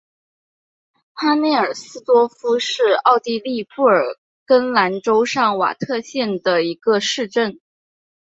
[1.13, 7.59] 哈内尔斯多夫是奥地利布尔根兰州上瓦特县的一个市镇。